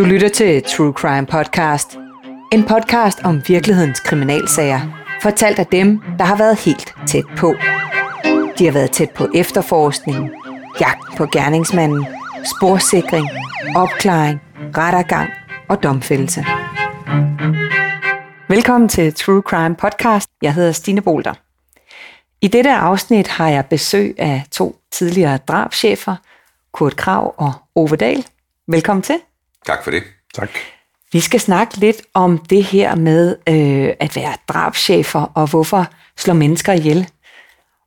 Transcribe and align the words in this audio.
Du 0.00 0.04
lytter 0.04 0.28
til 0.28 0.62
True 0.62 0.92
Crime 0.92 1.26
Podcast. 1.26 1.98
En 2.52 2.64
podcast 2.64 3.18
om 3.24 3.42
virkelighedens 3.48 4.00
kriminalsager. 4.00 4.80
Fortalt 5.22 5.58
af 5.58 5.66
dem, 5.66 6.00
der 6.18 6.24
har 6.24 6.36
været 6.36 6.58
helt 6.58 6.94
tæt 7.08 7.24
på. 7.36 7.54
De 8.58 8.64
har 8.64 8.72
været 8.72 8.90
tæt 8.90 9.10
på 9.10 9.28
efterforskningen, 9.34 10.30
jagt 10.80 11.16
på 11.16 11.26
gerningsmanden, 11.26 12.06
sporsikring, 12.44 13.26
opklaring, 13.76 14.40
rettergang 14.76 15.30
og 15.68 15.82
domfældelse. 15.82 16.44
Velkommen 18.48 18.88
til 18.88 19.14
True 19.14 19.42
Crime 19.42 19.76
Podcast. 19.76 20.30
Jeg 20.42 20.54
hedder 20.54 20.72
Stine 20.72 21.00
Bolter. 21.00 21.34
I 22.40 22.48
dette 22.48 22.70
afsnit 22.72 23.28
har 23.28 23.48
jeg 23.48 23.66
besøg 23.66 24.14
af 24.18 24.44
to 24.50 24.76
tidligere 24.92 25.36
drabschefer, 25.36 26.16
Kurt 26.72 26.96
Krav 26.96 27.34
og 27.36 27.52
Ove 27.74 27.96
Dahl. 27.96 28.26
Velkommen 28.66 29.02
til. 29.02 29.16
Tak 29.66 29.84
for 29.84 29.90
det. 29.90 30.02
Tak. 30.34 30.50
Vi 31.12 31.20
skal 31.20 31.40
snakke 31.40 31.76
lidt 31.76 32.02
om 32.14 32.38
det 32.38 32.64
her 32.64 32.94
med 32.94 33.36
øh, 33.48 33.94
at 34.00 34.16
være 34.16 34.34
drabschefer 34.48 35.32
og 35.34 35.50
hvorfor 35.50 35.86
slår 36.16 36.34
mennesker 36.34 36.72
ihjel. 36.72 37.08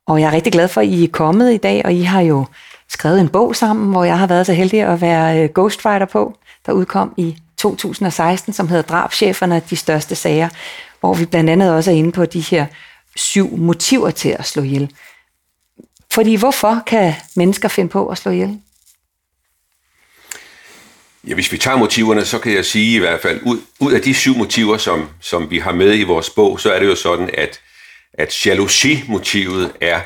Og 0.07 0.21
jeg 0.21 0.27
er 0.27 0.31
rigtig 0.31 0.53
glad 0.53 0.67
for, 0.67 0.81
at 0.81 0.87
I 0.87 1.03
er 1.03 1.11
kommet 1.11 1.53
i 1.53 1.57
dag, 1.57 1.81
og 1.85 1.93
I 1.93 2.01
har 2.01 2.21
jo 2.21 2.45
skrevet 2.89 3.21
en 3.21 3.29
bog 3.29 3.55
sammen, 3.55 3.91
hvor 3.91 4.03
jeg 4.03 4.19
har 4.19 4.27
været 4.27 4.45
så 4.45 4.53
heldig 4.53 4.81
at 4.81 5.01
være 5.01 5.43
øh, 5.43 5.49
ghostwriter 5.49 6.05
på, 6.05 6.37
der 6.65 6.71
udkom 6.71 7.13
i 7.17 7.37
2016, 7.57 8.53
som 8.53 8.67
hedder 8.67 8.83
Drabscheferne, 8.83 9.61
de 9.69 9.75
største 9.75 10.15
sager, 10.15 10.49
hvor 10.99 11.13
vi 11.13 11.25
blandt 11.25 11.49
andet 11.49 11.73
også 11.73 11.91
er 11.91 11.95
inde 11.95 12.11
på 12.11 12.25
de 12.25 12.41
her 12.41 12.65
syv 13.15 13.57
motiver 13.57 14.09
til 14.09 14.29
at 14.29 14.45
slå 14.45 14.63
ihjel. 14.63 14.91
Fordi 16.11 16.35
hvorfor 16.35 16.83
kan 16.85 17.13
mennesker 17.35 17.67
finde 17.67 17.89
på 17.89 18.07
at 18.07 18.17
slå 18.17 18.31
ihjel? 18.31 18.59
Ja, 21.27 21.33
hvis 21.33 21.51
vi 21.51 21.57
tager 21.57 21.77
motiverne, 21.77 22.25
så 22.25 22.39
kan 22.39 22.53
jeg 22.53 22.65
sige 22.65 22.95
i 22.95 22.99
hvert 22.99 23.21
fald, 23.21 23.39
ud, 23.43 23.57
ud 23.79 23.93
af 23.93 24.01
de 24.01 24.13
syv 24.13 24.37
motiver, 24.37 24.77
som, 24.77 25.09
som 25.21 25.51
vi 25.51 25.59
har 25.59 25.71
med 25.71 25.99
i 25.99 26.03
vores 26.03 26.29
bog, 26.29 26.59
så 26.59 26.73
er 26.73 26.79
det 26.79 26.87
jo 26.87 26.95
sådan, 26.95 27.29
at, 27.33 27.61
at 28.13 28.45
jalousi-motivet 28.45 29.71
er 29.81 30.01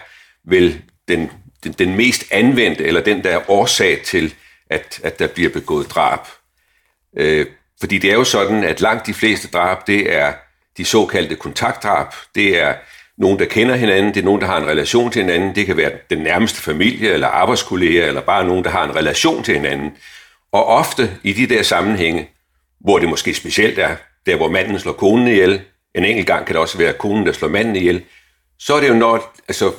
vel 0.46 0.82
den, 1.08 1.32
den, 1.64 1.72
den 1.72 1.96
mest 1.96 2.24
anvendte, 2.32 2.84
eller 2.84 3.02
den, 3.02 3.24
der 3.24 3.30
er 3.30 3.52
årsag 3.52 4.02
til, 4.06 4.34
at, 4.70 5.00
at 5.04 5.20
der 5.20 5.28
bliver 5.28 5.50
begået 5.50 5.90
drab. 5.90 6.20
Øh, 7.18 7.46
fordi 7.80 7.98
det 7.98 8.10
er 8.10 8.16
jo 8.16 8.24
sådan, 8.24 8.64
at 8.64 8.82
langt 8.82 9.08
de 9.08 9.14
fleste 9.14 9.48
drab, 9.48 9.88
det 9.88 10.14
er 10.14 10.34
de 10.78 10.86
såkaldte 10.86 11.36
kontaktdrab. 11.36 12.08
Det 12.36 12.62
er 12.62 12.74
nogen, 13.18 13.40
der 13.40 13.46
kender 13.46 13.76
hinanden, 13.76 14.14
det 14.14 14.20
er 14.20 14.26
nogen, 14.26 14.42
der 14.42 14.48
har 14.48 14.58
en 14.58 14.68
relation 14.68 15.12
til 15.12 15.22
hinanden. 15.22 15.56
Det 15.56 15.66
kan 15.66 15.78
være 15.78 15.92
den 16.10 16.18
nærmeste 16.18 16.62
familie, 16.62 17.12
eller 17.12 17.28
arbejdskolleger, 17.28 18.06
eller 18.06 18.22
bare 18.22 18.46
nogen, 18.48 18.64
der 18.64 18.70
har 18.70 18.84
en 18.84 18.96
relation 18.96 19.44
til 19.44 19.54
hinanden. 19.54 19.92
Og 20.52 20.66
ofte 20.66 21.18
i 21.24 21.34
de 21.34 21.48
der 21.48 21.64
sammenhænge, 21.64 22.30
hvor 22.80 23.00
det 23.00 23.10
måske 23.10 23.34
specielt 23.34 23.80
er, 23.80 23.96
der 24.26 24.36
hvor 24.36 24.50
manden 24.50 24.80
slår 24.80 24.94
konen 24.94 25.28
ihjel, 25.28 25.62
en 25.96 26.06
enkelt 26.06 26.28
gang 26.28 26.46
kan 26.46 26.54
det 26.54 26.62
også 26.62 26.78
være 26.78 26.94
konen, 26.94 27.26
der 27.26 27.32
slår 27.32 27.50
manden 27.50 27.76
ihjel, 27.76 28.04
så 28.60 28.74
er 28.74 28.80
det 28.80 28.90
jo 28.90 28.94
når, 28.94 29.36
altså, 29.48 29.72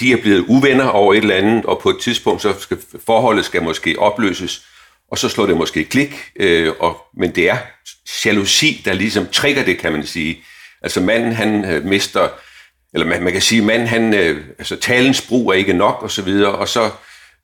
de 0.00 0.12
er 0.12 0.16
blevet 0.16 0.44
uvenner 0.48 0.88
over 0.88 1.14
et 1.14 1.18
eller 1.18 1.34
andet, 1.34 1.64
og 1.64 1.78
på 1.78 1.90
et 1.90 2.00
tidspunkt, 2.00 2.42
så 2.42 2.54
skal 2.58 2.78
forholdet 3.06 3.44
skal 3.44 3.62
måske 3.62 3.98
opløses, 3.98 4.66
og 5.10 5.18
så 5.18 5.28
slår 5.28 5.46
det 5.46 5.56
måske 5.56 5.84
klik, 5.84 6.30
øh, 6.36 6.72
og, 6.80 6.96
men 7.16 7.34
det 7.34 7.50
er 7.50 7.56
jalousi, 8.24 8.82
der 8.84 8.92
ligesom 8.92 9.26
trigger 9.32 9.64
det, 9.64 9.78
kan 9.78 9.92
man 9.92 10.06
sige. 10.06 10.42
Altså 10.82 11.00
manden, 11.00 11.32
han 11.32 11.64
øh, 11.64 11.84
mister, 11.84 12.28
eller 12.94 13.06
man, 13.06 13.22
man 13.22 13.32
kan 13.32 13.42
sige, 13.42 13.62
manden, 13.62 13.88
han, 13.88 14.14
øh, 14.14 14.44
altså 14.58 14.76
talens 14.76 15.22
brug 15.22 15.50
er 15.50 15.54
ikke 15.54 15.72
nok, 15.72 16.02
og 16.02 16.10
så 16.10 16.22
videre, 16.22 16.52
og 16.52 16.68
så 16.68 16.90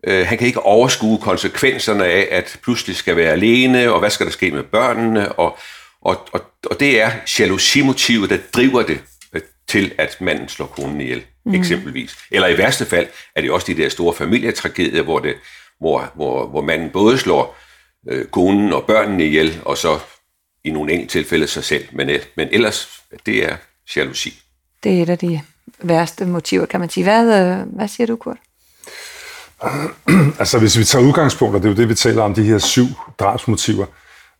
Øh, 0.06 0.26
han 0.26 0.38
kan 0.38 0.46
ikke 0.46 0.62
overskue 0.62 1.18
konsekvenserne 1.18 2.04
af, 2.04 2.28
at 2.30 2.58
pludselig 2.62 2.96
skal 2.96 3.16
være 3.16 3.32
alene, 3.32 3.92
og 3.92 3.98
hvad 3.98 4.10
skal 4.10 4.26
der 4.26 4.32
ske 4.32 4.50
med 4.50 4.62
børnene, 4.62 5.32
og, 5.32 5.58
og, 6.00 6.28
og, 6.32 6.40
og 6.70 6.80
det 6.80 7.00
er 7.00 7.10
jalousimotivet, 7.38 8.30
der 8.30 8.38
driver 8.54 8.82
det 8.82 9.00
øh, 9.32 9.40
til, 9.68 9.92
at 9.98 10.16
manden 10.20 10.48
slår 10.48 10.66
konen 10.66 11.00
ihjel, 11.00 11.24
mm. 11.46 11.54
eksempelvis. 11.54 12.16
Eller 12.30 12.48
i 12.48 12.58
værste 12.58 12.86
fald 12.86 13.06
er 13.36 13.40
det 13.40 13.50
også 13.50 13.66
de 13.66 13.76
der 13.76 13.88
store 13.88 14.14
familietragedier, 14.14 15.02
hvor, 15.02 15.18
det, 15.18 15.34
hvor, 15.80 16.12
hvor, 16.14 16.46
hvor 16.46 16.60
manden 16.60 16.90
både 16.90 17.18
slår 17.18 17.58
øh, 18.10 18.24
konen 18.24 18.72
og 18.72 18.84
børnene 18.86 19.26
ihjel, 19.26 19.60
og 19.64 19.78
så 19.78 19.98
i 20.64 20.70
nogle 20.70 20.92
enkelte 20.92 21.18
tilfælde 21.18 21.46
sig 21.46 21.64
selv. 21.64 21.84
Men, 21.92 22.10
men 22.36 22.48
ellers, 22.50 23.02
det 23.26 23.44
er 23.44 23.56
jalousi. 23.96 24.42
Det 24.82 24.98
er 24.98 25.02
et 25.02 25.08
af 25.08 25.18
de 25.18 25.40
værste 25.78 26.26
motiver, 26.26 26.66
kan 26.66 26.80
man 26.80 26.90
sige. 26.90 27.04
Hvad, 27.04 27.40
øh, 27.40 27.76
hvad 27.76 27.88
siger 27.88 28.06
du, 28.06 28.16
Kurt? 28.16 28.36
altså 30.40 30.58
hvis 30.58 30.78
vi 30.78 30.84
tager 30.84 31.04
udgangspunkt, 31.04 31.56
og 31.56 31.62
det 31.62 31.68
er 31.68 31.72
jo 31.72 31.76
det, 31.76 31.88
vi 31.88 31.94
taler 31.94 32.22
om, 32.22 32.34
de 32.34 32.42
her 32.42 32.58
syv 32.58 32.86
drabsmotiver, 33.18 33.86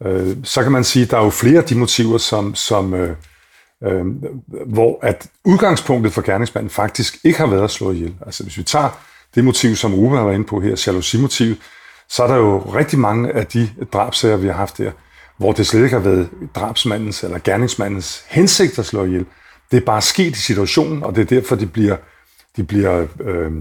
øh, 0.07 0.37
så 0.45 0.63
kan 0.63 0.73
man 0.73 0.85
sige, 0.85 1.03
at 1.03 1.11
der 1.11 1.19
er 1.19 1.25
jo 1.25 1.31
flere 1.31 1.59
af 1.59 1.65
de 1.65 1.75
motiver, 1.75 2.19
som, 2.19 2.55
som 2.55 2.95
øh, 2.95 3.17
øh, 3.85 4.05
hvor 4.67 4.99
at 5.03 5.27
udgangspunktet 5.45 6.13
for 6.13 6.23
gerningsmanden 6.23 6.71
faktisk 6.71 7.19
ikke 7.25 7.39
har 7.39 7.47
været 7.47 7.65
at 7.65 7.71
slå 7.71 7.93
ihjel. 7.93 8.15
Altså 8.27 8.43
hvis 8.43 8.59
vi 8.59 8.63
tager 8.63 9.01
det 9.35 9.45
motiv, 9.45 9.77
som 9.77 9.95
Ruben 9.95 10.19
har 10.19 10.25
været 10.25 10.35
inde 10.35 10.47
på 10.47 10.61
her, 10.61 10.85
jalousimotivet, 10.87 11.59
så 12.09 12.23
er 12.23 12.27
der 12.27 12.37
jo 12.37 12.59
rigtig 12.59 12.99
mange 12.99 13.33
af 13.33 13.47
de 13.47 13.71
drabsager, 13.93 14.37
vi 14.37 14.47
har 14.47 14.55
haft 14.55 14.79
her, 14.79 14.93
hvor 15.39 15.53
det 15.53 15.67
slet 15.67 15.83
ikke 15.83 15.95
har 15.95 16.03
været 16.03 16.29
drabsmandens 16.55 17.25
eller 17.25 17.39
gerningsmandens 17.39 18.25
hensigt 18.29 18.79
at 18.79 18.87
slå 18.87 19.05
ihjel. 19.05 19.27
Det 19.71 19.77
er 19.77 19.87
bare 19.87 20.03
sket 20.03 20.37
i 20.37 20.41
situationen, 20.41 21.03
og 21.03 21.17
det 21.17 21.21
er 21.21 21.41
derfor, 21.41 21.57
det 21.57 21.73
bliver 21.73 21.97
de 22.57 22.65
bliver 22.65 23.07
øh, 23.21 23.47
øh, 23.47 23.53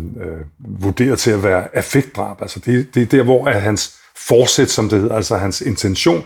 vurderet 0.59 1.19
til 1.19 1.31
at 1.31 1.43
være 1.43 1.75
affektdrab. 1.75 2.41
Altså 2.41 2.59
det, 2.59 2.95
det 2.95 3.01
er 3.01 3.05
der, 3.05 3.23
hvor 3.23 3.47
er 3.47 3.59
hans 3.59 3.95
forsæt, 4.27 4.69
som 4.69 4.89
det 4.89 5.01
hedder, 5.01 5.15
altså 5.15 5.37
hans 5.37 5.61
intention, 5.61 6.23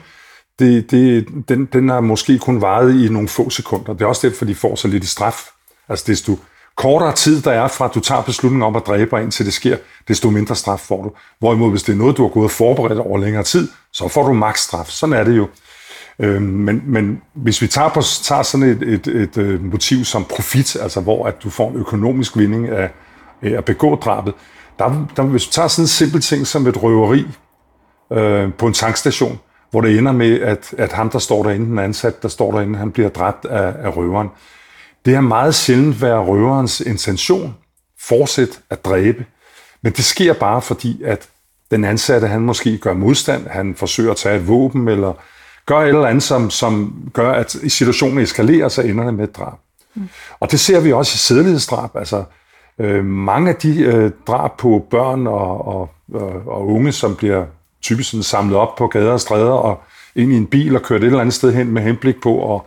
det, 0.59 0.91
det, 0.91 1.28
den, 1.50 1.66
den 1.66 1.90
har 1.90 2.02
måske 2.02 2.40
kun 2.40 2.62
varet 2.62 3.06
i 3.06 3.09
nogle 3.09 3.28
få 3.28 3.50
sekunder. 3.50 3.94
Det 3.94 4.02
er 4.02 4.06
også 4.06 4.28
derfor, 4.28 4.46
de 4.46 4.56
får 4.56 4.75
så 4.75 4.88
lidt 4.88 5.03
i 5.03 5.07
straf. 5.07 5.50
Altså 5.90 6.06
desto 6.07 6.40
kortere 6.78 7.16
tid 7.16 7.41
der 7.41 7.52
er 7.52 7.68
fra, 7.68 7.85
at 7.85 7.96
du 7.96 8.00
tager 8.00 8.22
beslutningen 8.22 8.68
om 8.68 8.75
at 8.75 8.84
dræbe 8.88 9.16
og 9.16 9.31
til 9.31 9.46
det 9.46 9.53
sker, 9.53 9.78
desto 10.07 10.30
mindre 10.30 10.56
straf 10.56 10.80
får 10.80 11.03
du. 11.03 11.12
Hvorimod, 11.40 11.69
hvis 11.69 11.84
det 11.84 11.94
er 11.94 11.97
noget, 11.97 12.18
du 12.18 12.22
har 12.22 12.30
gået 12.30 12.44
og 12.44 12.51
forberedt 12.51 13.00
over 13.00 13.18
længere 13.18 13.44
tid, 13.44 13.68
så 13.94 14.07
får 14.07 14.28
du 14.28 14.34
maks 14.34 14.62
straf. 14.62 14.88
Sådan 14.88 15.13
er 15.13 15.24
det 15.24 15.38
jo. 15.38 15.47
Øh, 16.19 16.41
men, 16.41 16.84
men 16.85 17.22
hvis 17.34 17.62
vi 17.62 17.68
tager, 17.68 17.90
på, 17.90 18.02
tager 18.24 18.44
sådan 18.44 18.69
et, 18.69 18.84
et, 18.84 19.07
et, 19.07 19.38
et 19.38 19.62
motiv 19.62 20.06
som 20.06 20.25
profit, 20.25 20.75
altså 20.75 21.02
hvor 21.02 21.25
at 21.28 21.44
du 21.44 21.50
får 21.50 21.69
en 21.69 21.75
økonomisk 21.75 22.38
vinding 22.38 22.68
af, 22.69 22.91
af 23.41 23.50
at 23.50 23.66
begå 23.66 23.96
drabet, 23.96 24.34
der, 24.80 25.07
der, 25.16 25.24
hvis 25.24 25.46
du 25.46 25.52
tager 25.52 25.68
sådan 25.68 25.84
en 25.84 25.88
simpel 25.88 26.22
ting 26.22 26.47
som 26.47 26.68
et 26.68 26.84
røveri 26.84 27.28
øh, 28.13 28.53
på 28.53 28.68
en 28.68 28.74
tankstation, 28.74 29.40
hvor 29.72 29.81
det 29.81 29.97
ender 29.97 30.12
med, 30.12 30.40
at, 30.41 30.74
at 30.78 30.91
ham, 30.91 31.09
der 31.09 31.19
står 31.19 31.44
derinde, 31.44 31.66
den 31.66 31.80
ansat, 31.80 32.24
der 32.24 32.28
står 32.28 32.51
derinde, 32.51 32.80
han 32.80 32.91
bliver 32.91 33.09
dræbt 33.09 33.46
af, 33.46 33.74
af 33.86 33.97
røveren. 33.97 34.28
Det 35.06 35.16
er 35.16 35.22
meget 35.22 35.56
sjældent 35.56 36.01
været 36.01 36.28
røverens 36.28 36.81
intention, 36.81 37.56
fortsæt 38.00 38.59
at 38.69 38.86
dræbe. 38.86 39.25
Men 39.81 39.91
det 39.91 40.06
sker 40.06 40.34
bare 40.34 40.62
fordi, 40.62 41.03
at 41.03 41.30
den 41.72 41.84
ansatte, 41.84 42.28
han 42.28 42.41
måske 42.41 42.78
gør 42.78 42.94
modstand, 42.94 43.47
han 43.47 43.75
forsøger 43.75 44.12
at 44.12 44.18
tage 44.18 44.36
et 44.36 44.47
våben, 44.47 44.88
eller 44.88 45.13
gør 45.69 45.80
et 45.80 45.88
eller 45.88 46.06
andet, 46.06 46.24
som, 46.24 46.50
som 46.50 46.94
gør, 47.13 47.31
at 47.31 47.52
situationen 47.68 48.19
eskalerer, 48.19 48.69
så 48.69 48.81
ender 48.81 49.03
det 49.03 49.13
med 49.13 49.24
et 49.24 49.35
drab. 49.35 49.57
Mm. 49.96 50.09
Og 50.40 50.52
det 50.52 50.59
ser 50.59 50.80
vi 50.80 50.94
også 50.94 51.16
i 51.16 51.18
sædelighedsdrab. 51.18 51.96
Altså, 51.96 52.24
øh, 52.80 53.06
mange 53.06 53.50
af 53.50 53.56
de 53.56 53.81
øh, 53.81 54.12
drab 54.28 54.57
på 54.57 54.85
børn 54.91 55.28
og, 55.28 55.68
og, 55.68 55.90
og, 56.13 56.41
og 56.46 56.68
unge, 56.68 56.91
som 56.91 57.16
bliver 57.16 57.46
typisk 57.81 58.09
sådan 58.09 58.24
samlet 58.24 58.57
op 58.57 58.75
på 58.75 58.88
gader 58.88 59.12
og 59.12 59.22
stræder 59.22 59.52
og 59.52 59.81
ind 60.16 60.31
i 60.31 60.35
en 60.35 60.47
bil 60.47 60.75
og 60.75 60.81
kørt 60.81 61.02
et 61.02 61.06
eller 61.06 61.19
andet 61.19 61.34
sted 61.34 61.53
hen 61.53 61.72
med 61.72 61.81
henblik 61.81 62.22
på 62.24 62.56
at, 62.56 62.62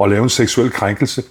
at 0.00 0.10
lave 0.10 0.22
en 0.22 0.28
seksuel 0.28 0.70
krænkelse, 0.70 1.22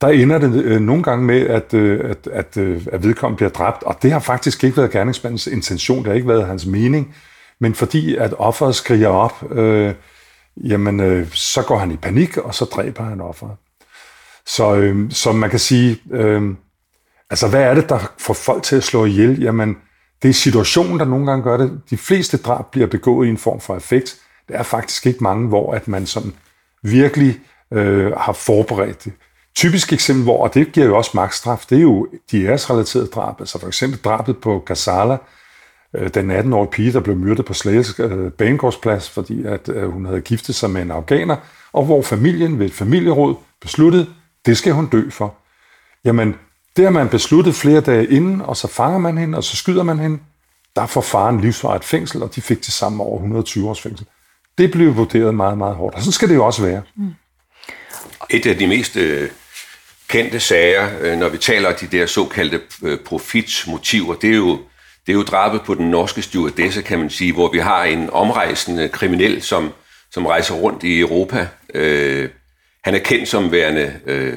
der 0.00 0.08
ender 0.08 0.38
det 0.38 0.64
øh, 0.64 0.80
nogle 0.80 1.02
gange 1.02 1.24
med, 1.24 1.40
at, 1.40 1.74
øh, 1.74 2.10
at, 2.10 2.28
at, 2.32 2.56
øh, 2.56 2.86
at 2.92 3.02
vedkommende 3.02 3.36
bliver 3.36 3.50
dræbt, 3.50 3.82
og 3.82 3.96
det 4.02 4.12
har 4.12 4.18
faktisk 4.18 4.64
ikke 4.64 4.76
været 4.76 4.90
gerningsmandens 4.90 5.46
intention, 5.46 5.98
det 5.98 6.06
har 6.06 6.14
ikke 6.14 6.28
været 6.28 6.46
hans 6.46 6.66
mening, 6.66 7.14
men 7.58 7.74
fordi 7.74 8.16
at 8.16 8.34
offeret 8.38 8.74
skriger 8.74 9.08
op, 9.08 9.52
øh, 9.52 9.94
jamen 10.56 11.00
øh, 11.00 11.30
så 11.32 11.62
går 11.62 11.78
han 11.78 11.90
i 11.90 11.96
panik, 11.96 12.36
og 12.36 12.54
så 12.54 12.64
dræber 12.64 13.04
han 13.04 13.20
offeret. 13.20 13.56
Så, 14.46 14.74
øh, 14.74 15.10
så 15.10 15.32
man 15.32 15.50
kan 15.50 15.58
sige, 15.58 15.98
øh, 16.10 16.42
altså 17.30 17.48
hvad 17.48 17.62
er 17.62 17.74
det, 17.74 17.88
der 17.88 18.12
får 18.18 18.34
folk 18.34 18.62
til 18.62 18.76
at 18.76 18.84
slå 18.84 19.04
ihjel? 19.04 19.42
Jamen, 19.42 19.76
det 20.22 20.28
er 20.28 20.34
situationen, 20.34 20.98
der 20.98 21.04
nogle 21.04 21.26
gange 21.26 21.42
gør 21.42 21.56
det. 21.56 21.80
De 21.90 21.96
fleste 21.96 22.36
drab 22.36 22.70
bliver 22.70 22.86
begået 22.86 23.26
i 23.26 23.30
en 23.30 23.38
form 23.38 23.60
for 23.60 23.76
effekt. 23.76 24.16
Der 24.48 24.54
er 24.54 24.62
faktisk 24.62 25.06
ikke 25.06 25.22
mange, 25.22 25.48
hvor 25.48 25.74
at 25.74 25.88
man 25.88 26.06
sådan 26.06 26.32
virkelig 26.82 27.40
øh, 27.72 28.12
har 28.12 28.32
forberedt 28.32 29.04
det. 29.04 29.12
Typisk 29.56 29.92
eksempel, 29.92 30.24
hvor, 30.24 30.42
og 30.42 30.54
det 30.54 30.72
giver 30.72 30.86
jo 30.86 30.96
også 30.96 31.10
magtstraf, 31.14 31.64
det 31.70 31.78
er 31.78 31.82
jo 31.82 32.08
de 32.30 32.44
æresrelaterede 32.44 33.06
drab. 33.06 33.40
Altså 33.40 33.58
for 33.60 33.66
eksempel 33.66 34.00
drabet 34.00 34.38
på 34.38 34.62
Gazala, 34.66 35.16
den 36.14 36.30
18-årige 36.30 36.70
pige, 36.70 36.92
der 36.92 37.00
blev 37.00 37.16
myrdet 37.16 37.44
på 37.44 37.54
Slagelse 37.54 38.02
øh, 38.02 38.32
banegårdsplads, 38.32 39.10
fordi 39.10 39.44
at 39.44 39.68
øh, 39.68 39.90
hun 39.90 40.04
havde 40.04 40.20
giftet 40.20 40.54
sig 40.54 40.70
med 40.70 40.82
en 40.82 40.90
afghaner, 40.90 41.36
og 41.72 41.84
hvor 41.84 42.02
familien 42.02 42.58
ved 42.58 42.66
et 42.66 42.72
familieråd 42.72 43.34
besluttede, 43.60 44.06
det 44.46 44.56
skal 44.56 44.72
hun 44.72 44.86
dø 44.86 45.10
for. 45.10 45.34
Jamen, 46.04 46.34
det 46.76 46.84
har 46.84 46.90
man 46.90 47.08
besluttet 47.08 47.54
flere 47.54 47.80
dage 47.80 48.06
inden, 48.06 48.40
og 48.40 48.56
så 48.56 48.68
fanger 48.68 48.98
man 48.98 49.18
hende, 49.18 49.38
og 49.38 49.44
så 49.44 49.56
skyder 49.56 49.82
man 49.82 49.98
hende. 49.98 50.18
Der 50.76 50.86
får 50.86 51.00
faren 51.00 51.40
livsvarigt 51.40 51.84
fængsel, 51.84 52.22
og 52.22 52.34
de 52.34 52.42
fik 52.42 52.62
til 52.62 52.72
sammen 52.72 53.00
over 53.00 53.16
120 53.16 53.68
års 53.68 53.80
fængsel. 53.80 54.06
Det 54.58 54.70
bliver 54.70 54.92
vurderet 54.92 55.34
meget, 55.34 55.58
meget 55.58 55.76
hårdt. 55.76 55.94
Og 55.94 56.00
sådan 56.00 56.12
skal 56.12 56.28
det 56.28 56.34
jo 56.34 56.46
også 56.46 56.62
være. 56.62 56.82
Mm. 56.96 57.14
Et 58.30 58.46
af 58.46 58.56
de 58.56 58.66
mest 58.66 58.96
øh, 58.96 59.30
kendte 60.08 60.40
sager, 60.40 60.88
øh, 61.00 61.18
når 61.18 61.28
vi 61.28 61.38
taler 61.38 61.68
om 61.68 61.74
de 61.80 61.86
der 61.86 62.06
såkaldte 62.06 62.60
øh, 62.82 62.98
profitsmotiver, 62.98 64.14
det 64.14 64.30
er 64.30 64.36
jo 64.36 64.58
det 65.06 65.12
er 65.12 65.16
jo 65.16 65.22
drabet 65.22 65.62
på 65.62 65.74
den 65.74 65.90
norske 65.90 66.22
stewardesse, 66.22 66.82
kan 66.82 66.98
man 66.98 67.10
sige, 67.10 67.32
hvor 67.32 67.52
vi 67.52 67.58
har 67.58 67.84
en 67.84 68.10
omrejsende 68.10 68.88
kriminel, 68.88 69.42
som, 69.42 69.72
som 70.10 70.26
rejser 70.26 70.54
rundt 70.54 70.82
i 70.82 71.00
Europa. 71.00 71.48
Øh, 71.74 72.28
han 72.84 72.94
er 72.94 72.98
kendt 72.98 73.28
som 73.28 73.52
værende 73.52 74.00
øh, 74.06 74.34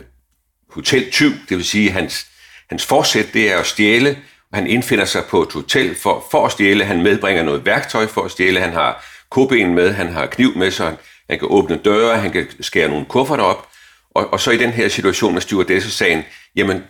hoteltyv, 0.69 1.31
det 1.49 1.57
vil 1.57 1.65
sige, 1.65 1.91
hans, 1.91 2.27
hans 2.69 2.85
forsæt 2.85 3.33
det 3.33 3.51
er 3.51 3.57
at 3.57 3.65
stjæle, 3.65 4.17
og 4.51 4.57
han 4.57 4.67
indfinder 4.67 5.05
sig 5.05 5.23
på 5.25 5.41
et 5.41 5.53
hotel 5.53 5.95
for, 5.95 6.27
for 6.31 6.45
at 6.45 6.51
stjæle. 6.51 6.85
Han 6.85 7.03
medbringer 7.03 7.43
noget 7.43 7.65
værktøj 7.65 8.07
for 8.07 8.21
at 8.21 8.31
stjæle. 8.31 8.59
Han 8.59 8.73
har 8.73 9.05
koben 9.29 9.75
med, 9.75 9.93
han 9.93 10.07
har 10.07 10.25
kniv 10.25 10.57
med, 10.57 10.71
så 10.71 10.83
han, 10.85 10.95
han 11.29 11.39
kan 11.39 11.47
åbne 11.51 11.77
døre, 11.85 12.17
han 12.17 12.31
kan 12.31 12.47
skære 12.61 12.89
nogle 12.89 13.05
kufferter 13.05 13.43
op. 13.43 13.67
Og, 14.11 14.33
og 14.33 14.39
så 14.39 14.51
i 14.51 14.57
den 14.57 14.69
her 14.69 14.87
situation 14.87 15.33
med 15.33 15.41
stewardesse-sagen, 15.41 16.23
jamen, 16.55 16.83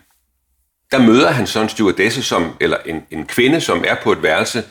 der 0.92 1.00
møder 1.00 1.32
han 1.32 1.48
så 1.48 1.62
en 1.62 1.70
stewardesse, 1.70 2.24
som, 2.24 2.56
eller 2.60 2.78
en, 2.86 3.04
en 3.12 3.26
kvinde, 3.26 3.62
som 3.62 3.84
er 3.88 3.96
på 4.04 4.12
et 4.12 4.24
værelse, 4.24 4.64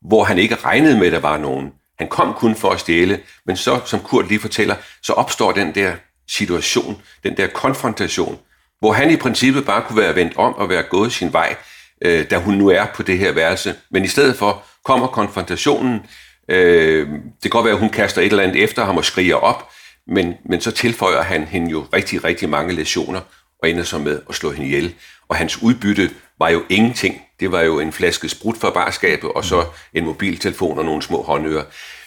hvor 0.00 0.24
han 0.24 0.38
ikke 0.38 0.54
regnede 0.54 0.98
med, 0.98 1.06
at 1.06 1.12
der 1.12 1.18
var 1.18 1.38
nogen. 1.38 1.72
Han 1.98 2.08
kom 2.08 2.34
kun 2.34 2.56
for 2.56 2.70
at 2.70 2.80
stjæle, 2.80 3.20
men 3.46 3.56
så, 3.56 3.80
som 3.84 4.00
Kurt 4.00 4.28
lige 4.28 4.40
fortæller, 4.40 4.74
så 5.02 5.12
opstår 5.12 5.52
den 5.52 5.74
der 5.74 5.92
situation, 6.28 7.02
den 7.22 7.36
der 7.36 7.46
konfrontation, 7.46 8.38
hvor 8.80 8.92
han 8.92 9.10
i 9.10 9.16
princippet 9.16 9.66
bare 9.66 9.82
kunne 9.82 10.02
være 10.02 10.14
vendt 10.14 10.36
om 10.36 10.54
og 10.54 10.68
være 10.68 10.82
gået 10.82 11.12
sin 11.12 11.32
vej, 11.32 11.56
øh, 12.04 12.30
da 12.30 12.38
hun 12.38 12.54
nu 12.54 12.68
er 12.68 12.86
på 12.94 13.02
det 13.02 13.18
her 13.18 13.32
værelse. 13.32 13.74
Men 13.90 14.04
i 14.04 14.08
stedet 14.08 14.36
for 14.36 14.62
kommer 14.84 15.06
konfrontationen. 15.06 16.00
Øh, 16.48 17.08
det 17.08 17.42
kan 17.42 17.50
godt 17.50 17.64
være, 17.64 17.74
at 17.74 17.80
hun 17.80 17.90
kaster 17.90 18.22
et 18.22 18.26
eller 18.26 18.42
andet 18.42 18.62
efter 18.62 18.84
ham 18.84 18.96
og 18.96 19.04
skriger 19.04 19.36
op, 19.36 19.70
men, 20.06 20.34
men 20.44 20.60
så 20.60 20.70
tilføjer 20.70 21.22
han 21.22 21.44
hende 21.44 21.70
jo 21.70 21.86
rigtig, 21.92 22.24
rigtig 22.24 22.48
mange 22.48 22.74
lesioner 22.74 23.20
og 23.64 23.70
ender 23.70 23.82
så 23.82 23.98
med 23.98 24.20
at 24.28 24.34
slå 24.34 24.50
hende 24.50 24.66
ihjel. 24.66 24.94
Og 25.28 25.36
hans 25.36 25.62
udbytte 25.62 26.10
var 26.38 26.48
jo 26.48 26.62
ingenting. 26.68 27.22
Det 27.40 27.52
var 27.52 27.60
jo 27.60 27.80
en 27.80 27.92
flaske 27.92 28.28
sprut 28.28 28.56
fra 28.56 28.70
barskabet, 28.70 29.30
og 29.32 29.44
så 29.44 29.64
en 29.94 30.04
mobiltelefon 30.04 30.78
og 30.78 30.84
nogle 30.84 31.02
små 31.02 31.22
håndører. 31.22 31.64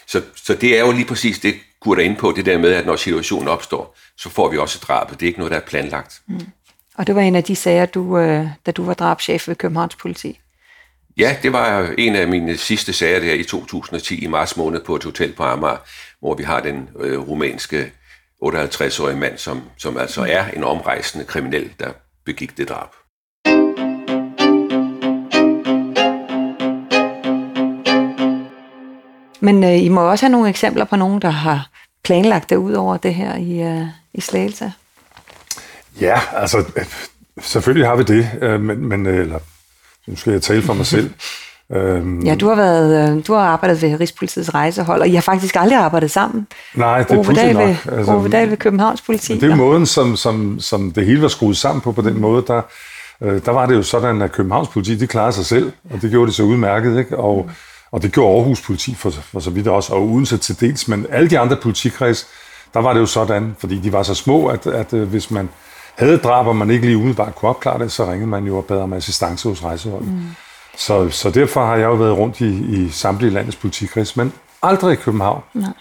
Så, 0.07 0.21
så 0.35 0.53
det 0.53 0.77
er 0.77 0.85
jo 0.85 0.91
lige 0.91 1.05
præcis 1.05 1.39
det, 1.39 1.55
Kurt 1.81 1.99
er 1.99 2.03
inde 2.03 2.15
på, 2.15 2.33
det 2.35 2.45
der 2.45 2.57
med, 2.57 2.73
at 2.73 2.85
når 2.85 2.95
situationen 2.95 3.47
opstår, 3.47 3.97
så 4.17 4.29
får 4.29 4.49
vi 4.49 4.57
også 4.57 4.79
drabet. 4.87 5.19
Det 5.19 5.25
er 5.25 5.27
ikke 5.27 5.39
noget, 5.39 5.51
der 5.51 5.57
er 5.57 5.65
planlagt. 5.65 6.21
Mm. 6.27 6.39
Og 6.97 7.07
det 7.07 7.15
var 7.15 7.21
en 7.21 7.35
af 7.35 7.43
de 7.43 7.55
sager, 7.55 7.85
du, 7.85 8.17
øh, 8.17 8.47
da 8.65 8.71
du 8.71 8.83
var 8.83 8.93
drabschef 8.93 9.47
ved 9.47 9.55
Københavns 9.55 9.95
Politi? 9.95 10.39
Ja, 11.17 11.37
det 11.43 11.53
var 11.53 11.93
en 11.97 12.15
af 12.15 12.27
mine 12.27 12.57
sidste 12.57 12.93
sager 12.93 13.19
der 13.19 13.33
i 13.33 13.43
2010 13.43 14.23
i 14.23 14.27
marts 14.27 14.57
måned 14.57 14.81
på 14.81 14.95
et 14.95 15.03
hotel 15.03 15.33
på 15.33 15.43
Amager, 15.43 15.77
hvor 16.19 16.35
vi 16.35 16.43
har 16.43 16.59
den 16.59 16.89
øh, 16.99 17.19
rumænske 17.19 17.91
58-årige 18.43 19.17
mand, 19.17 19.37
som, 19.37 19.61
som 19.77 19.97
altså 19.97 20.21
er 20.21 20.47
en 20.47 20.63
omrejsende 20.63 21.25
kriminel, 21.25 21.71
der 21.79 21.91
begik 22.25 22.57
det 22.57 22.69
drab. 22.69 22.89
Men 29.39 29.63
øh, 29.63 29.83
I 29.83 29.89
må 29.89 30.01
også 30.01 30.25
have 30.25 30.31
nogle 30.31 30.49
eksempler 30.49 30.85
på 30.85 30.95
nogen, 30.95 31.21
der 31.21 31.29
har 31.29 31.69
planlagt 32.03 32.49
det 32.49 32.55
ud 32.55 32.73
over 32.73 32.97
det 32.97 33.15
her 33.15 33.35
i, 33.35 33.61
øh, 33.61 33.87
i 34.13 34.21
Slagelse. 34.21 34.73
Ja, 36.01 36.19
altså 36.33 36.83
selvfølgelig 37.41 37.87
har 37.87 37.95
vi 37.95 38.03
det, 38.03 38.31
øh, 38.41 38.61
men, 38.61 38.85
men 38.85 39.05
øh, 39.05 39.21
eller, 39.21 39.39
nu 40.07 40.15
skal 40.15 40.31
jeg 40.31 40.41
tale 40.41 40.61
for 40.61 40.73
mig 40.73 40.85
selv. 40.85 41.13
Øhm, 41.73 42.19
ja, 42.19 42.35
du 42.35 42.47
har, 42.47 42.55
været, 42.55 43.17
øh, 43.17 43.27
du 43.27 43.33
har 43.33 43.41
arbejdet 43.41 43.81
ved 43.81 43.99
Rigspolitiets 43.99 44.53
rejsehold, 44.53 45.01
og 45.01 45.07
I 45.07 45.13
har 45.13 45.21
faktisk 45.21 45.55
aldrig 45.55 45.77
arbejdet 45.77 46.11
sammen. 46.11 46.47
Nej, 46.75 47.03
det 47.03 47.11
er 47.11 47.17
Ove 47.17 47.33
Dahl 47.33 47.57
ved, 47.57 47.75
altså, 47.91 48.11
Ove 48.11 48.29
Dahl 48.29 48.49
ved 48.49 48.57
Københavns 48.57 49.01
Politi. 49.01 49.39
Det 49.39 49.51
er 49.51 49.55
måden, 49.55 49.85
som, 49.85 50.15
som, 50.15 50.59
som 50.59 50.91
det 50.91 51.05
hele 51.05 51.21
var 51.21 51.27
skruet 51.27 51.57
sammen 51.57 51.81
på, 51.81 51.91
på 51.91 52.01
den 52.01 52.21
måde, 52.21 52.43
der, 52.47 52.61
øh, 53.21 53.41
der 53.45 53.51
var 53.51 53.65
det 53.65 53.75
jo 53.75 53.83
sådan, 53.83 54.21
at 54.21 54.31
Københavns 54.31 54.69
Politi, 54.69 54.95
de 54.95 55.07
klarede 55.07 55.33
sig 55.33 55.45
selv, 55.45 55.71
og 55.91 56.01
det 56.01 56.11
gjorde 56.11 56.31
de 56.31 56.35
så 56.35 56.43
udmærket, 56.43 56.99
ikke? 56.99 57.17
Og, 57.17 57.45
mm. 57.47 57.53
og 57.91 58.01
det 58.01 58.11
gjorde 58.11 58.37
Aarhus 58.37 58.61
Politi 58.61 58.95
for, 58.95 59.09
for 59.09 59.39
så 59.39 59.49
vidt 59.49 59.67
også, 59.67 59.93
og 59.93 60.01
Odense 60.01 60.37
til 60.37 60.59
dels, 60.59 60.87
men 60.87 61.05
alle 61.09 61.29
de 61.29 61.39
andre 61.39 61.57
politikreds, 61.61 62.27
der 62.73 62.79
var 62.79 62.93
det 62.93 62.99
jo 62.99 63.05
sådan, 63.05 63.55
fordi 63.59 63.79
de 63.79 63.93
var 63.93 64.03
så 64.03 64.13
små, 64.13 64.47
at, 64.47 64.67
at 64.67 64.93
øh, 64.93 65.07
hvis 65.09 65.31
man 65.31 65.49
havde 65.95 66.17
drab, 66.17 66.47
og 66.47 66.55
man 66.55 66.69
ikke 66.69 66.85
lige 66.85 66.97
umiddelbart 66.97 67.35
kunne 67.35 67.49
opklare 67.49 67.79
det, 67.79 67.91
så 67.91 68.11
ringede 68.11 68.29
man 68.29 68.43
jo 68.43 68.57
og 68.57 68.65
bad 68.65 68.77
om 68.77 68.93
assistance 68.93 69.49
hos 69.49 69.63
rejseholdet. 69.63 70.07
Mm. 70.07 70.21
Så, 70.77 71.09
så 71.09 71.29
derfor 71.29 71.65
har 71.65 71.75
jeg 71.75 71.85
jo 71.85 71.93
været 71.93 72.17
rundt 72.17 72.41
i, 72.41 72.47
i 72.47 72.89
samtlige 72.89 73.31
landets 73.31 73.55
politikreds, 73.55 74.17
men 74.17 74.33
aldrig 74.63 74.93
i 74.93 74.95
København. 74.95 75.41
Nej. 75.53 75.73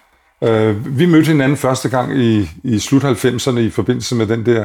Øh, 0.43 0.99
vi 0.99 1.07
mødte 1.07 1.29
hinanden 1.29 1.57
første 1.57 1.89
gang 1.89 2.19
i, 2.19 2.51
i 2.65 2.79
slut 2.79 3.05
90'erne 3.05 3.59
i 3.59 3.71
forbindelse 3.71 4.15
med 4.15 4.27
den 4.27 4.47
der 4.47 4.65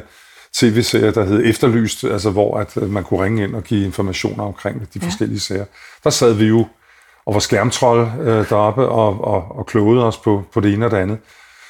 tv-serie, 0.53 1.11
der 1.11 1.25
hed 1.25 1.41
Efterlyst, 1.45 2.03
altså 2.03 2.29
hvor 2.29 2.57
at 2.57 2.77
øh, 2.77 2.89
man 2.89 3.03
kunne 3.03 3.23
ringe 3.23 3.43
ind 3.43 3.55
og 3.55 3.63
give 3.63 3.85
informationer 3.85 4.43
omkring 4.43 4.79
de 4.79 4.99
ja. 5.01 5.05
forskellige 5.05 5.39
sager. 5.39 5.65
Der 6.03 6.09
sad 6.09 6.33
vi 6.33 6.45
jo 6.45 6.67
og 7.25 7.33
var 7.33 7.39
skærmtrold 7.39 8.07
øh, 8.21 8.49
deroppe 8.49 8.87
og, 8.87 9.23
og, 9.23 9.57
og 9.57 9.65
klogede 9.65 10.05
os 10.05 10.17
på, 10.17 10.43
på 10.53 10.59
det 10.59 10.73
ene 10.73 10.85
og 10.85 10.91
det 10.91 10.97
andet. 10.97 11.17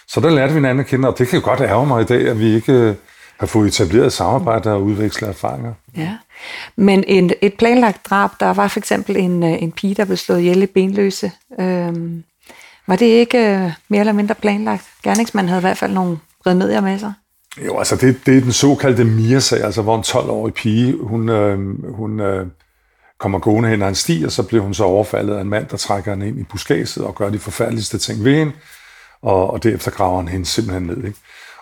Så 0.08 0.20
der 0.20 0.30
lærte 0.30 0.54
vi 0.54 0.58
hinanden 0.58 0.80
at 0.80 0.86
kende, 0.86 1.08
og 1.08 1.18
det 1.18 1.28
kan 1.28 1.40
jo 1.40 1.46
godt 1.46 1.62
ærge 1.62 1.86
mig 1.88 2.02
i 2.02 2.06
dag, 2.06 2.28
at 2.28 2.40
vi 2.40 2.56
ikke 2.56 2.74
øh, 2.74 2.96
har 3.42 3.48
fået 3.48 3.68
etableret 3.68 4.14
samarbejde 4.14 4.72
og 4.72 4.84
udvekslet 4.84 5.30
erfaringer. 5.30 5.74
Ja, 5.98 6.18
men 6.76 7.04
en, 7.08 7.32
et 7.42 7.54
planlagt 7.54 8.06
drab, 8.06 8.30
der 8.40 8.54
var 8.54 8.68
for 8.68 8.80
eksempel 8.80 9.18
en, 9.18 9.44
øh, 9.44 9.64
en 9.64 9.72
pige, 9.72 9.96
der 9.96 10.06
blev 10.06 10.18
slået 10.18 10.40
ihjel 10.40 10.64
i 10.64 10.66
benløse. 10.66 11.32
Øhm, 11.60 12.24
var 12.88 12.96
det 12.96 13.06
ikke 13.06 13.38
øh, 13.38 13.72
mere 13.90 14.00
eller 14.00 14.14
mindre 14.14 14.36
planlagt? 14.36 14.84
Gerningsmanden 15.04 15.50
havde 15.50 15.60
i 15.60 15.68
hvert 15.68 15.78
fald 15.78 15.94
nogle 15.94 16.18
remedier 16.48 16.82
med 16.82 17.00
sig. 17.00 17.14
Jo, 17.66 17.78
altså 17.78 17.96
det, 17.96 18.26
det 18.26 18.38
er 18.38 18.42
den 18.42 18.52
såkaldte 18.52 19.04
Mia-sag, 19.04 19.64
altså 19.64 19.82
hvor 19.82 19.98
en 19.98 20.04
12-årig 20.04 20.54
pige, 20.54 20.98
hun, 21.02 21.30
øh, 21.30 21.86
hun 21.96 22.20
øh, 22.20 22.48
kommer 23.20 23.40
gående 23.40 23.70
hen 23.70 23.82
ad 23.82 23.88
en 23.88 23.96
sti, 23.96 24.24
og 24.26 24.32
så 24.32 24.44
bliver 24.44 24.64
hun 24.64 24.74
så 24.74 24.84
overfaldet 24.84 25.36
af 25.36 25.42
en 25.42 25.50
mand, 25.50 25.68
der 25.68 25.78
trækker 25.78 26.12
hende 26.12 26.28
ind 26.28 26.40
i 26.40 26.44
buskaget 26.44 26.98
og 26.98 27.16
gør 27.16 27.30
de 27.30 27.40
forfærdeligste 27.40 27.98
ting 27.98 28.24
ved 28.24 28.36
hende, 28.36 28.54
og, 29.22 29.50
og 29.50 29.64
derefter 29.64 29.92
graver 29.92 30.18
han 30.18 30.28
hende 30.28 30.46
simpelthen 30.46 30.84
ned. 30.84 30.98
Ikke? 30.98 31.20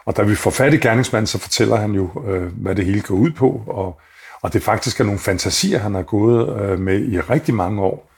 Og 0.10 0.18
da 0.18 0.24
vi 0.24 0.36
får 0.36 0.52
fat 0.52 0.74
i 0.74 0.78
gerningsmanden, 0.78 1.28
så 1.28 1.38
fortæller 1.38 1.76
han 1.76 1.92
jo, 1.92 2.10
øh, 2.28 2.44
hvad 2.44 2.76
det 2.76 2.86
hele 2.86 3.02
går 3.02 3.16
ud 3.16 3.32
på, 3.32 3.64
og, 3.68 4.00
og 4.42 4.54
det 4.54 4.64
faktisk 4.64 5.00
er 5.00 5.04
nogle 5.04 5.20
fantasier, 5.20 5.80
han 5.80 5.96
har 5.96 6.02
gået 6.02 6.62
øh, 6.62 6.80
med 6.80 7.06
i 7.06 7.20
rigtig 7.20 7.54
mange 7.54 7.82
år. 7.82 8.12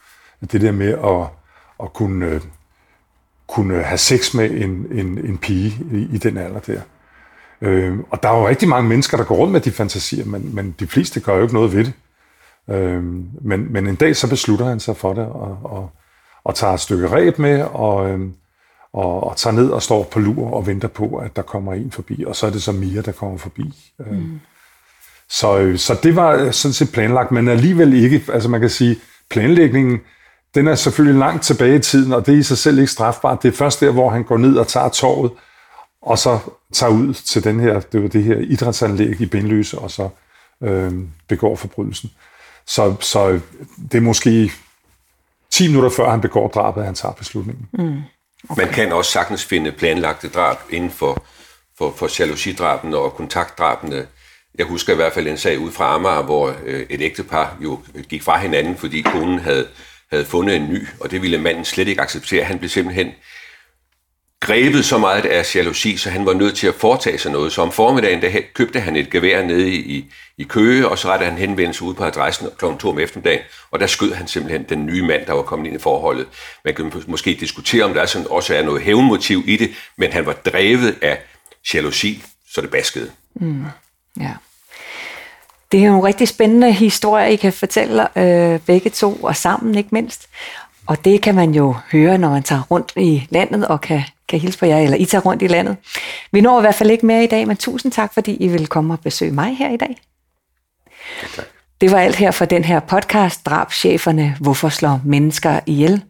Det 0.51 0.61
der 0.61 0.71
med 0.71 0.87
at, 0.87 1.27
at 1.83 1.93
kunne, 1.93 2.25
øh, 2.25 2.41
kunne 3.47 3.83
have 3.83 3.97
sex 3.97 4.33
med 4.33 4.51
en, 4.51 4.87
en, 4.91 5.17
en 5.17 5.37
pige 5.37 5.85
i, 5.91 6.15
i 6.15 6.17
den 6.17 6.37
alder 6.37 6.59
der. 6.59 6.81
Øh, 7.61 7.99
og 8.09 8.23
der 8.23 8.29
er 8.29 8.37
jo 8.37 8.47
rigtig 8.47 8.69
mange 8.69 8.89
mennesker, 8.89 9.17
der 9.17 9.23
går 9.23 9.35
rundt 9.35 9.53
med 9.53 9.61
de 9.61 9.71
fantasier, 9.71 10.25
men, 10.25 10.55
men 10.55 10.75
de 10.79 10.87
fleste 10.87 11.19
gør 11.19 11.35
jo 11.35 11.41
ikke 11.41 11.53
noget 11.53 11.73
ved 11.73 11.85
det. 11.85 11.93
Øh, 12.69 13.03
men, 13.41 13.73
men 13.73 13.87
en 13.87 13.95
dag 13.95 14.15
så 14.15 14.29
beslutter 14.29 14.65
han 14.65 14.79
sig 14.79 14.97
for 14.97 15.13
det, 15.13 15.25
og, 15.25 15.59
og, 15.63 15.91
og 16.43 16.55
tager 16.55 16.73
et 16.73 16.79
stykke 16.79 17.07
ræb 17.07 17.39
med, 17.39 17.61
og, 17.61 18.09
øh, 18.09 18.19
og, 18.93 19.23
og 19.23 19.37
tager 19.37 19.53
ned 19.53 19.69
og 19.69 19.83
står 19.83 20.03
på 20.03 20.19
lur 20.19 20.53
og 20.53 20.67
venter 20.67 20.87
på, 20.87 21.17
at 21.17 21.35
der 21.35 21.41
kommer 21.41 21.73
en 21.73 21.91
forbi, 21.91 22.23
og 22.27 22.35
så 22.35 22.45
er 22.47 22.49
det 22.49 22.63
så 22.63 22.71
Mia, 22.71 23.01
der 23.01 23.11
kommer 23.11 23.37
forbi. 23.37 23.93
Øh, 23.99 24.13
mm. 24.13 24.39
Så, 25.29 25.73
så 25.77 25.99
det 26.03 26.15
var 26.15 26.51
sådan 26.51 26.73
set 26.73 26.91
planlagt, 26.91 27.31
men 27.31 27.47
alligevel 27.47 27.93
ikke, 27.93 28.23
altså 28.33 28.49
man 28.49 28.61
kan 28.61 28.69
sige, 28.69 28.99
planlægningen, 29.29 29.99
den 30.55 30.67
er 30.67 30.75
selvfølgelig 30.75 31.19
langt 31.19 31.43
tilbage 31.43 31.75
i 31.75 31.79
tiden, 31.79 32.13
og 32.13 32.25
det 32.25 32.33
er 32.33 32.37
i 32.37 32.43
sig 32.43 32.57
selv 32.57 32.79
ikke 32.79 32.91
strafbart. 32.91 33.43
Det 33.43 33.47
er 33.47 33.57
først 33.57 33.79
der, 33.79 33.91
hvor 33.91 34.09
han 34.09 34.23
går 34.23 34.37
ned 34.37 34.57
og 34.57 34.67
tager 34.67 34.89
torvet, 34.89 35.31
og 36.01 36.17
så 36.17 36.39
tager 36.73 36.91
ud 36.91 37.13
til 37.13 37.43
den 37.43 37.59
her, 37.59 37.79
det 37.79 38.01
var 38.01 38.07
det 38.07 38.23
her 38.23 38.37
idrætsanlæg 38.37 39.21
i 39.21 39.25
Benløse, 39.25 39.79
og 39.79 39.91
så 39.91 40.09
øh, 40.63 40.93
begår 41.27 41.55
forbrydelsen. 41.55 42.11
Så, 42.67 42.95
så 42.99 43.39
det 43.91 43.97
er 43.97 44.01
måske 44.01 44.51
10 45.51 45.67
minutter 45.67 45.89
før 45.89 46.09
han 46.09 46.21
begår 46.21 46.47
drabet, 46.47 46.81
at 46.81 46.85
han 46.85 46.95
tager 46.95 47.13
beslutningen. 47.13 47.67
Mm. 47.73 48.01
Okay. 48.49 48.63
Man 48.63 48.73
kan 48.73 48.91
også 48.91 49.11
sagtens 49.11 49.45
finde 49.45 49.71
planlagte 49.71 50.29
drab 50.29 50.57
inden 50.69 50.91
for, 50.91 51.25
for, 51.77 51.93
for 51.97 52.09
jalousidrabene 52.19 52.97
og 52.97 53.13
kontaktdrabene. 53.13 54.07
Jeg 54.55 54.65
husker 54.65 54.93
i 54.93 54.95
hvert 54.95 55.13
fald 55.13 55.27
en 55.27 55.37
sag 55.37 55.59
ud 55.59 55.71
fra 55.71 55.95
Amager, 55.95 56.21
hvor 56.21 56.55
øh, 56.65 56.85
et 56.89 57.01
ægtepar 57.01 57.57
jo 57.63 57.79
øh, 57.95 58.03
gik 58.03 58.23
fra 58.23 58.37
hinanden, 58.37 58.77
fordi 58.77 59.01
konen 59.01 59.39
havde, 59.39 59.67
havde 60.11 60.25
fundet 60.25 60.55
en 60.55 60.69
ny, 60.69 60.87
og 60.99 61.11
det 61.11 61.21
ville 61.21 61.37
manden 61.37 61.65
slet 61.65 61.87
ikke 61.87 62.01
acceptere. 62.01 62.43
Han 62.43 62.59
blev 62.59 62.69
simpelthen 62.69 63.11
grebet 64.41 64.85
så 64.85 64.97
meget 64.97 65.25
af 65.25 65.55
jalousi, 65.55 65.97
så 65.97 66.09
han 66.09 66.25
var 66.25 66.33
nødt 66.33 66.55
til 66.55 66.67
at 66.67 66.75
foretage 66.75 67.17
sig 67.17 67.31
noget. 67.31 67.51
Så 67.51 67.61
om 67.61 67.71
formiddagen 67.71 68.21
der 68.21 68.41
købte 68.53 68.79
han 68.79 68.95
et 68.95 69.09
gevær 69.09 69.45
nede 69.45 69.69
i, 69.71 70.13
i 70.37 70.43
Køge, 70.43 70.87
og 70.87 70.97
så 70.97 71.07
rettede 71.07 71.29
han 71.29 71.39
henvendelse 71.39 71.83
ud 71.83 71.93
på 71.93 72.03
adressen 72.03 72.47
kl. 72.57 72.65
2 72.79 72.89
om 72.89 72.99
eftermiddagen, 72.99 73.41
og 73.71 73.79
der 73.79 73.87
skød 73.87 74.13
han 74.13 74.27
simpelthen 74.27 74.63
den 74.69 74.85
nye 74.85 75.03
mand, 75.03 75.25
der 75.25 75.33
var 75.33 75.41
kommet 75.41 75.67
ind 75.67 75.75
i 75.75 75.79
forholdet. 75.79 76.27
Man 76.65 76.75
kan 76.75 76.91
måske 77.07 77.37
diskutere, 77.39 77.83
om 77.83 77.93
der 77.93 78.05
sådan 78.05 78.27
også 78.29 78.55
er 78.55 78.63
noget 78.63 78.81
hævnmotiv 78.81 79.43
i 79.47 79.57
det, 79.57 79.71
men 79.97 80.13
han 80.13 80.25
var 80.25 80.33
drevet 80.33 80.95
af 81.01 81.19
jalousi, 81.73 82.23
så 82.53 82.61
det 82.61 82.69
baskede. 82.69 83.11
Mm. 83.35 83.65
Ja. 84.19 84.31
Det 85.71 85.79
er 85.79 85.87
jo 85.87 85.95
en 85.95 86.03
rigtig 86.03 86.27
spændende 86.27 86.73
historie, 86.73 87.33
I 87.33 87.35
kan 87.35 87.53
fortælle 87.53 88.17
øh, 88.17 88.59
begge 88.59 88.89
to, 88.89 89.13
og 89.13 89.35
sammen 89.35 89.75
ikke 89.75 89.89
mindst. 89.91 90.27
Og 90.87 91.05
det 91.05 91.21
kan 91.21 91.35
man 91.35 91.51
jo 91.51 91.75
høre, 91.91 92.17
når 92.17 92.29
man 92.29 92.43
tager 92.43 92.61
rundt 92.71 92.93
i 92.95 93.27
landet 93.29 93.67
og 93.67 93.81
kan, 93.81 94.03
kan 94.31 94.39
hilse 94.39 94.59
på 94.59 94.65
jer, 94.65 94.77
eller 94.77 94.97
I 94.97 95.05
tager 95.05 95.21
rundt 95.21 95.41
i 95.41 95.47
landet. 95.47 95.77
Vi 96.31 96.41
når 96.41 96.59
i 96.59 96.61
hvert 96.61 96.75
fald 96.75 96.91
ikke 96.91 97.05
mere 97.05 97.23
i 97.23 97.27
dag, 97.27 97.47
men 97.47 97.57
tusind 97.57 97.91
tak, 97.91 98.13
fordi 98.13 98.35
I 98.35 98.47
vil 98.47 98.67
komme 98.67 98.93
og 98.93 98.99
besøge 98.99 99.31
mig 99.31 99.57
her 99.57 99.69
i 99.69 99.77
dag. 99.77 100.01
Tak. 101.35 101.45
Det 101.81 101.91
var 101.91 101.99
alt 101.99 102.15
her 102.15 102.31
for 102.31 102.45
den 102.45 102.63
her 102.63 102.79
podcast, 102.79 103.45
Drabscheferne, 103.45 104.37
hvorfor 104.39 104.69
slår 104.69 105.01
mennesker 105.05 105.59
ihjel? 105.65 106.03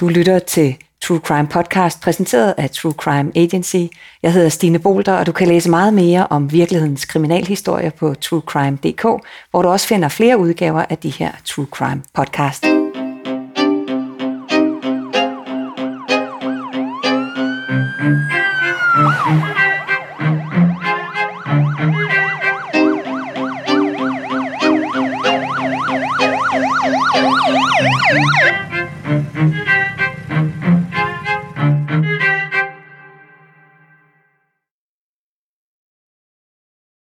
Du 0.00 0.08
lytter 0.08 0.38
til 0.38 0.76
True 1.02 1.18
Crime 1.18 1.48
Podcast, 1.48 2.00
præsenteret 2.00 2.54
af 2.58 2.70
True 2.70 2.92
Crime 2.92 3.32
Agency. 3.36 3.94
Jeg 4.22 4.32
hedder 4.32 4.48
Stine 4.48 4.78
Bolter, 4.78 5.12
og 5.12 5.26
du 5.26 5.32
kan 5.32 5.48
læse 5.48 5.70
meget 5.70 5.94
mere 5.94 6.26
om 6.30 6.52
virkelighedens 6.52 7.04
kriminalhistorie 7.04 7.90
på 7.90 8.14
truecrime.dk, 8.14 9.02
hvor 9.50 9.62
du 9.62 9.68
også 9.68 9.86
finder 9.86 10.08
flere 10.08 10.38
udgaver 10.38 10.84
af 10.90 10.98
de 10.98 11.10
her 11.10 11.32
True 11.44 11.66
Crime 11.70 12.02
Podcast. 12.14 12.85